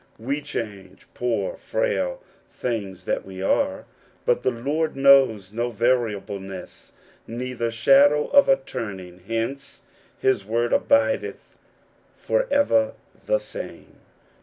[0.17, 3.85] We change; poor, frail ^ things that we are!
[4.25, 6.93] But the Lord knows no variableness,
[7.27, 9.83] neither shadow of a turning; hence
[10.17, 11.55] his word abideth
[12.15, 12.93] for ever
[13.27, 13.97] the same.